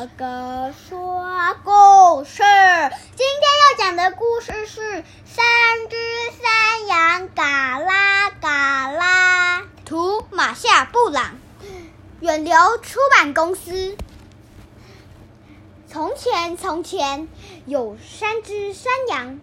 [0.00, 1.26] 哥哥说
[1.62, 2.42] 故事。
[3.16, 4.80] 今天要讲的故事是
[5.26, 5.44] 《三
[5.90, 5.96] 只
[6.40, 11.36] 山羊嘎啦嘎啦》，图马夏布朗，
[12.20, 13.98] 远流出版公司。
[15.86, 17.28] 从前，从前
[17.66, 19.38] 有三只山羊，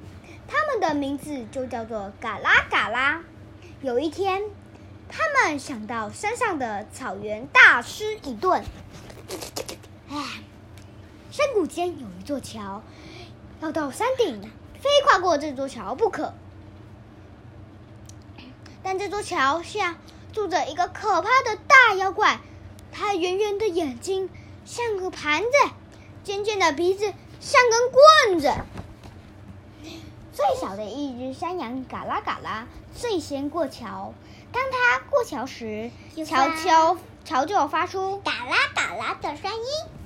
[0.48, 3.22] 它们的名字就叫做嘎啦嘎啦。
[3.82, 4.42] 有一天，
[5.08, 8.64] 他们想到山上的草原大吃一顿。
[10.10, 10.16] 哎，
[11.38, 12.82] 山谷间有一座桥，
[13.62, 14.42] 要到山顶，
[14.82, 16.34] 非跨过这座桥不可。
[18.82, 19.98] 但这座桥下
[20.34, 22.40] 住着一个可怕的大妖怪，
[22.92, 24.32] 它圆圆的眼睛
[24.66, 25.50] 像个盘子，
[26.24, 28.52] 尖尖的鼻子像根棍子。
[30.34, 34.16] 最小的一只山羊嘎啦嘎啦最先过桥，
[34.52, 35.92] 当它过桥时，
[36.26, 39.97] 桥桥桥就发出嘎啦嘎啦的声音。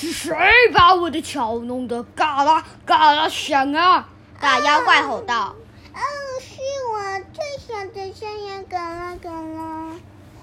[0.00, 0.32] 是谁
[0.72, 4.08] 把我的桥弄得嘎啦嘎啦响啊？
[4.40, 5.56] 大妖怪吼道
[5.92, 5.98] ：“哦，
[6.40, 6.60] 是
[6.92, 9.96] 我最小的山羊嘎啦嘎啦，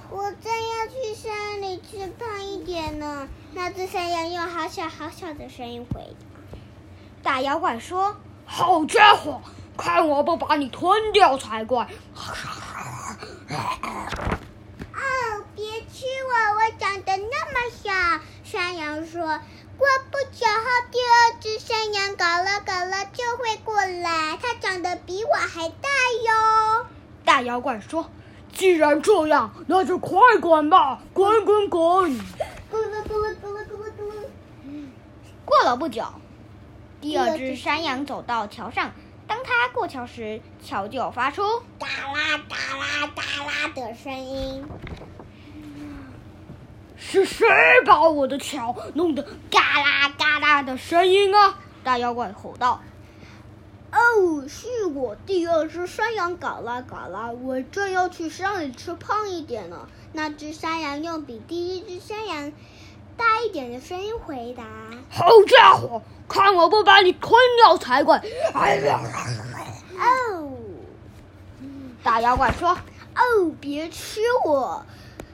[0.10, 6.02] 我正要去山里吃胖一点呢。”那只山羊用好小好小的声音回
[7.24, 9.42] 答大妖怪说：“好家伙，
[9.78, 11.88] 看我不把你吞掉才怪！”
[14.94, 17.94] 哦，别吃我，我长得那么小。
[18.44, 19.22] 山羊说
[19.76, 25.90] ：“过不久后，第二只山羊嘎啦嘎啦就会过来，它长得比我还大
[26.26, 26.86] 哟。”
[27.24, 28.10] 大妖怪说
[28.54, 32.12] ：“既然这样，那就快滚吧，滚 滚滚！”
[32.72, 34.86] 咕噜咕噜咕噜咕噜咕噜。
[35.46, 36.04] 过了不久，
[37.02, 38.92] 第二只山羊走到桥上，
[39.28, 41.44] 当它过桥时，桥就发出
[41.80, 44.66] 嘎啦嘎啦嘎啦的声音。
[46.98, 47.46] 是谁
[47.86, 51.60] 把我的桥弄得嘎啦嘎啦的声音啊？
[51.84, 52.82] 大妖怪吼道
[53.96, 62.52] ：“哦，是我第二只山羊嘎啦嘎啦，我正要去山里吃胖一点呢。”那只山羊用比第一只山羊
[63.16, 64.64] 大一点的声音回答
[65.10, 68.22] ：“好家伙，看我不把你吞掉才怪！”
[68.54, 69.00] 哎呀！
[69.98, 70.52] 哦，
[72.04, 72.72] 大妖怪说
[73.16, 74.86] ：“哦，别吃我。”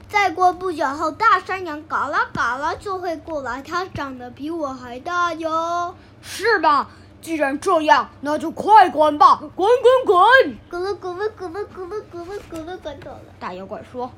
[0.08, 5.94] 再过不久后，大山羊嘎啦嘎啦就会过来，它长得比我还大哟。
[6.20, 6.88] 是吧？
[7.22, 10.58] 既然这样，那就快滚吧，滚滚滚！
[10.68, 13.22] 滚了滚了滚了滚了滚了滚了滚走了。
[13.38, 14.12] 大妖怪说：“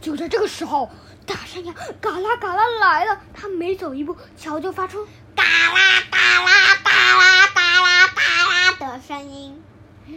[0.00, 0.88] 就在这个时候，
[1.26, 3.20] 大山羊嘎啦嘎啦来了。
[3.34, 9.60] 他每走一步，桥就发出嘎啦嘎啦嘎啦嘎啦嘎啦的声音。
[10.06, 10.14] 因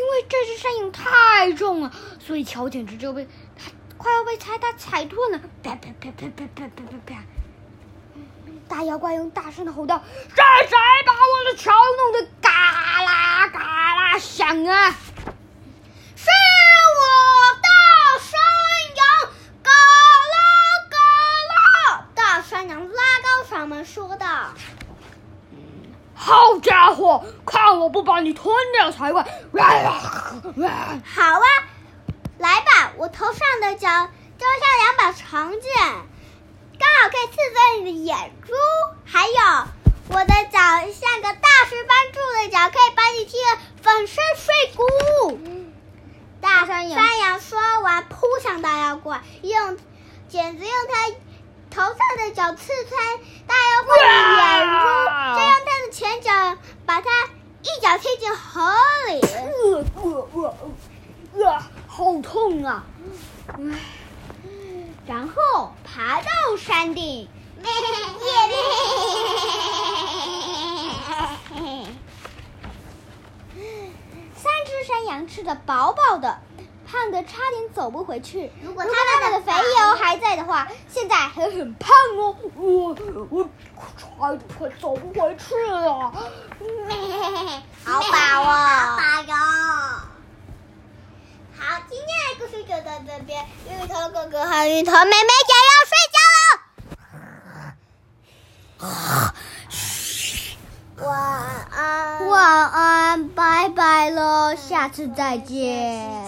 [0.00, 1.90] 为这只山羊太重了，
[2.24, 5.40] 所以桥简直就被它。”快要被踩踏踩断了！
[5.62, 7.22] 啪啪啪啪啪啪啪啪啪！
[8.68, 10.76] 大妖怪用大声的吼道：“是谁
[11.06, 12.50] 把我的桥弄得嘎
[13.02, 14.90] 啦嘎啦响啊
[16.16, 16.28] ？”“是
[16.98, 17.04] 我，
[17.62, 17.68] 大
[18.20, 18.40] 山
[18.96, 19.04] 羊！”
[19.62, 19.70] 嘎
[20.32, 20.36] 啦
[20.90, 20.96] 嘎
[21.52, 22.06] 啦！
[22.14, 24.26] 大山羊拉高嗓门说道
[26.14, 29.22] ：“好家伙，看我不把你吞掉才怪
[31.04, 31.46] ！”“好啊。”
[32.38, 33.86] 来吧，我头上的角
[34.36, 35.70] 雕像两把长剑，
[37.94, 38.52] 眼珠。
[39.04, 39.34] 还有，
[40.08, 40.58] 我的脚
[40.92, 45.38] 像个大石般柱的脚，可以把你踢得粉身碎骨。
[46.40, 49.78] 大山羊说完，扑向大妖怪，用
[50.28, 51.08] 剪子用它
[51.70, 54.04] 头上的角刺穿大妖怪的
[54.36, 54.84] 眼珠，
[55.36, 57.10] 再用它的前脚把它
[57.62, 58.74] 一脚踢进河
[59.08, 59.20] 里。
[59.22, 60.56] 呃呃呃
[61.34, 62.84] 呃好痛啊！
[65.06, 67.28] 然后爬到山顶。
[74.34, 76.38] 三只山羊吃的饱饱的，
[76.86, 78.52] 胖的差点走不回去。
[78.62, 82.36] 如果它们的肥油还在的话，现在还很胖哦。
[82.56, 82.94] 我
[83.30, 83.48] 我
[83.96, 84.38] 差点
[84.80, 86.12] 走不回去了。
[87.84, 89.34] 好饱哦，好饱哟。
[91.56, 93.46] 好，今天的故事就到这边。
[93.66, 95.56] 芋头哥哥和芋头妹妹想
[101.02, 106.24] 晚安，晚安，拜拜了，下次再见。